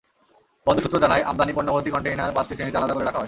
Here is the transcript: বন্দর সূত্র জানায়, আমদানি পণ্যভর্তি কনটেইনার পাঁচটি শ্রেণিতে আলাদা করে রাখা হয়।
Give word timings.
বন্দর 0.67 0.81
সূত্র 0.81 0.97
জানায়, 0.99 1.23
আমদানি 1.23 1.53
পণ্যভর্তি 1.53 1.89
কনটেইনার 1.91 2.31
পাঁচটি 2.31 2.53
শ্রেণিতে 2.55 2.77
আলাদা 2.77 2.93
করে 2.93 3.05
রাখা 3.05 3.17
হয়। 3.17 3.19